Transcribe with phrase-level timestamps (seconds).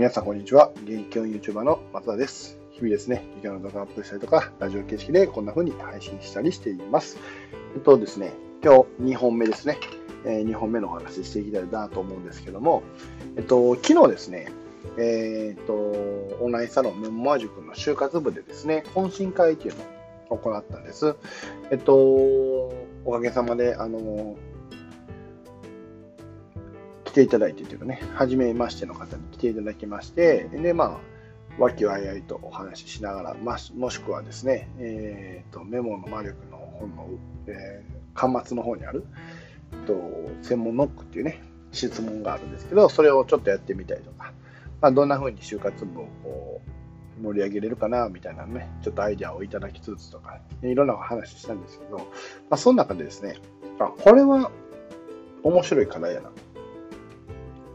[0.00, 0.72] 皆さんこんにちは。
[0.84, 2.58] 現役教員 YouTuber の松田です。
[2.70, 7.18] 日々ですね、授業の動画アップしたりとか、ラジオ形式でこんな風に配信したりしています。
[7.74, 8.32] えっとですね、
[8.64, 9.76] 今日2本目ですね。
[10.24, 12.82] え2本目のお話ししていきたいなと思うんですけども、
[13.36, 14.50] えっと、昨日ですね、
[14.96, 15.74] えーっと、
[16.42, 19.84] オンラインサロンメモア塾の就活部でですね、懇親会っていうの
[20.30, 21.14] を行ったんです。
[21.70, 24.38] えっと、おかげさまで、あの、
[27.10, 30.98] 来ていただいてというかね、初めましての方に来ていただきまして、で、まあ、
[31.58, 37.08] 和気あいあいとお話ししながら、まもしくはですね、えー、とメモの魔力の本の、
[37.48, 39.04] えー、端末の方にある、
[39.88, 39.94] と
[40.42, 41.42] 専門ノックっていうね、
[41.72, 44.32] 質問があるんですけど、それをちょっとやってみたりとか、
[44.80, 46.62] まあ、どんな風に就活部をこ
[47.18, 52.04] う盛り上げれるかなみたいなね、ちょっとアイデアをいただきつつとか、いろんなお話ししたんですけど、ま
[52.50, 53.38] あ、その中でですね、
[53.80, 54.52] あ、これは
[55.42, 56.30] 面白い課題やな。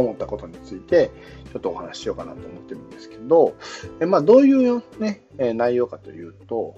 [0.00, 1.10] 思ったことについて、
[1.52, 3.54] ちょっとお話ししようかなと思ってるんですけど、
[4.00, 6.76] えまあ、どういう、ね、え内容かというと、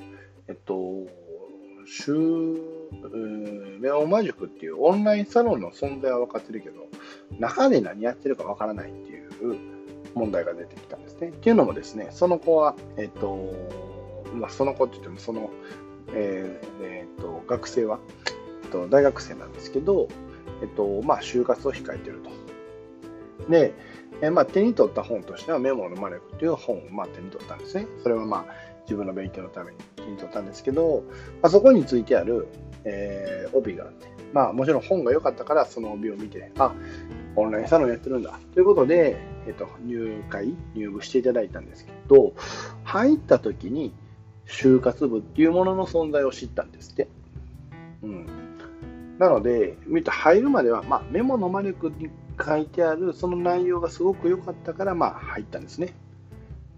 [0.49, 1.07] えっと、
[1.87, 2.13] 週、
[3.81, 6.87] メオマ塾っていうオンラインサロンの存在は分かってるけど、
[7.39, 9.57] 中で何やってるか分からないっていう
[10.15, 11.29] 問題が出てきたんですね。
[11.29, 13.55] っていうのもですね、その子は、えっと、
[14.35, 15.51] まあ、その子って言っても、その、
[16.13, 17.99] えーえーっと、学生は、
[18.65, 20.09] えっと、大学生なんですけど、
[20.63, 22.31] えっと、まあ、就活を控えてると。
[23.49, 23.73] で、
[24.21, 27.87] えまあ、手に取った本としては、メモの魔力という本をまあ手に取ったんですね。
[28.03, 31.05] それはまあ、自分の勉強のために手に取ったんですけど、
[31.43, 32.49] まあ、そこについてある、
[32.85, 36.73] えー帯があって、まあ、もちろん本が良かったから、その帯を見て、あ、
[37.37, 38.39] オンラインサロンやってるんだ。
[38.55, 39.17] ということで、
[39.47, 42.35] えっと、入会、入部していただいたんですけど、
[42.85, 43.95] 入った時に、
[44.47, 47.09] 就活部っていうものの存在を知ったんですって。
[48.03, 48.27] うん。
[49.19, 51.93] なので、見て入るまでは、まあ、メモの魔力
[52.43, 55.95] 書いてあるその内容がすごく良かったから、まあ、入ったんですね。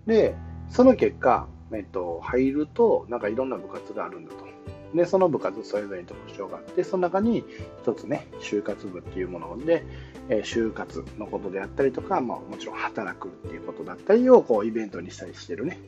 [0.06, 0.34] で、
[0.68, 4.50] その結果、えっと、入ると、なんかいろんな部活があるんだと。
[4.94, 7.44] で、その部活それぞれに特徴があって、その中に
[7.82, 9.84] 一つね、就活部っていうもので、
[10.28, 15.78] えー就活のことであったりとか、まあ、もちろん働くっていうことだったりをこうイベントにしたりしてるね、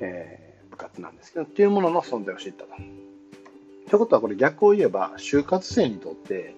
[0.00, 2.70] えー部活なんですけど、っていうものの存在を知ったと。
[3.88, 6.54] ということは、これ逆を言えば、就活生にとって、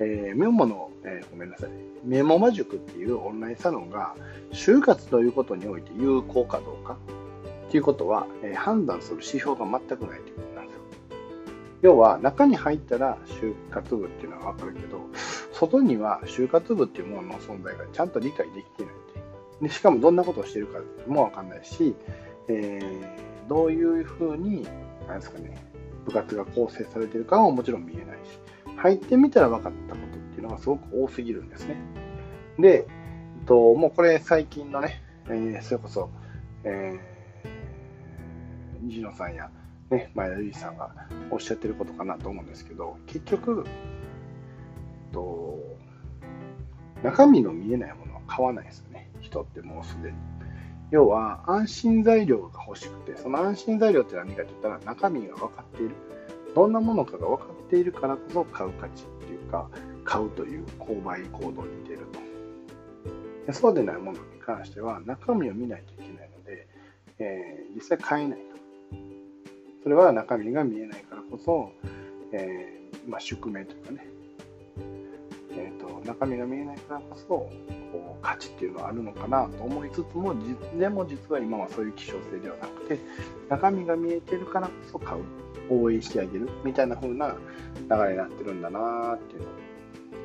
[0.00, 1.70] えーメモの、えーごめんなさい、
[2.04, 4.14] メモマ塾っていうオンラインサロンが、
[4.52, 6.96] 就活ということにおいて有効かどうか
[7.68, 10.82] っていうことは、えー判断する指標が全くないということなんですよ。
[11.82, 15.00] 要は、中に入ったら就活部っていうのはわかるけど、
[15.52, 18.94] 外には就活部っていうものの存在がちゃんと理解できてない
[19.62, 21.94] でしかもどんなことをしてるかもわかんないし、
[22.48, 24.66] えーどういうふうに、
[25.06, 25.54] なんですかね、
[26.06, 28.38] 部活が構成されてるかももちろん見えないし、
[28.76, 31.76] 入ってみたら分かったことっていうのがすごく多すぎるんですね。
[32.58, 32.86] で、
[33.40, 36.10] えっと、もうこれ最近のね、えーそれこそ、
[36.64, 39.50] えー、西野さんや、
[39.90, 40.94] ね、前田由里さんが
[41.30, 45.58] おっしゃってることかなと思うんですけど、結局、えっと、
[47.02, 49.10] 中身の見えないものは買わないですよね。
[49.20, 50.16] 人ってもうすでに。
[50.90, 55.94] 要は安心材料が欲しくて、その安心材料って何かと言ったら中身が分かっている。
[56.54, 59.68] どんなものかが分かっているからこそ買う価値っていうか、
[60.04, 62.06] 買うという購買行動に出る
[63.46, 63.52] と。
[63.52, 66.66] そうでないものに関しては中身を見ないといけないので、
[67.18, 68.54] えー実際買えないと。
[69.82, 71.72] それは中身が見えないからこそ、
[72.32, 74.06] えーまあ、宿命というかね、
[76.04, 77.50] 中身が見えないからこそこ
[77.92, 80.34] う価値っていうのはあるのかなと思いつつも
[80.78, 82.98] でも実は今はそういう希少性ではなくて
[83.48, 85.22] 中身が見えてるからこそ買う
[85.70, 87.34] 応援してあげるみたいな風な
[87.90, 89.50] 流れになってるんだなっていうのを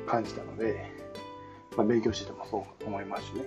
[0.06, 0.90] 感じたので、
[1.76, 3.44] まあ、勉強しててもそう思いますしね。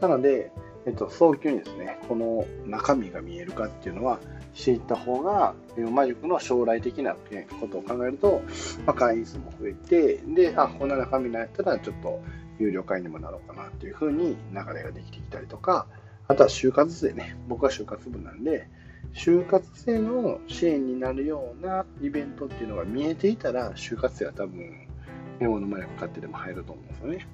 [0.00, 0.52] なので、
[0.86, 4.18] えっと、早急にですねこの中身が見えるかっていうのは
[4.54, 7.14] していった方が、メオマ塾の将来的な
[7.60, 8.42] ことを考えると、
[8.86, 12.20] まあ、会員数も増えて、で、あ、こんな中身のやったら、ちょっと
[12.58, 15.86] 有料会員にもなろうかなっていう風に流れができてきたりとか、
[16.28, 18.68] あとは就活生ね、僕は就活部なんで、
[19.14, 24.86] 就活生の支援になるようなイベントっていうのが見えていたら、就活生は多分、
[25.40, 27.26] メモの前を買ってでも入ると思うんですよね。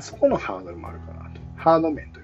[0.00, 1.40] そこのハードルもあるかなと。
[1.56, 2.22] ハード面とい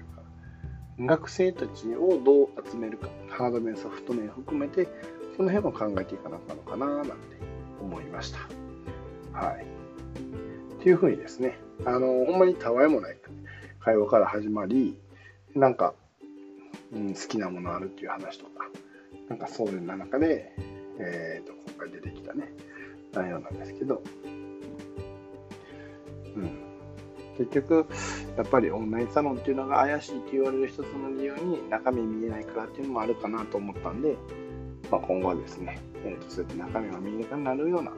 [1.05, 4.87] 学生たちをどう集めるか、ハード面、ソフト面含めて、
[5.35, 7.13] その辺も考えていかなかのかななんて
[7.81, 8.39] 思いました。
[9.37, 9.65] はい。
[10.75, 13.17] っていうふうにですね、あの、ほんまにたわいもない
[13.79, 14.97] 会話から始まり、
[15.55, 15.93] なんか、
[16.93, 18.69] うん、好きなものあるっていう話とか、
[19.29, 20.53] なんかそういう中で、
[20.99, 22.53] えー、と今回出てきたね、
[23.13, 24.03] 内容なんですけど、
[26.35, 26.70] うん。
[27.37, 27.87] 結局、
[28.37, 34.15] やっぱりオンラインサロンっていうのが怪しいって言われる一つの理由に中身見えないからっていうのもあるかなと思ったんで、
[34.91, 37.91] まあ、今後はですね、えーと、そうやって中身が見えなくなるような、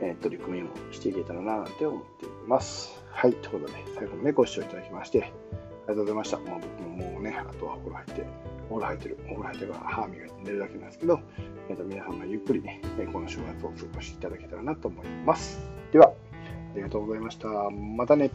[0.00, 3.02] えー、取り組みをしていけたらなって思っています。
[3.10, 5.32] はい、ということで、最後までご視聴いただきまして、あり
[5.88, 6.38] がとうございました。
[6.38, 8.26] まあ、僕ももうね、あとはお風呂入って、
[8.70, 11.20] お風呂入ってる、お風呂入ってるから歯磨いて寝るだけなんですけど、
[11.68, 12.80] えーと、皆さんがゆっくりね、
[13.12, 15.60] この週末を過ごしていただけたらなと思います。
[15.92, 17.48] では、ありがとうございました。
[17.70, 18.30] またね。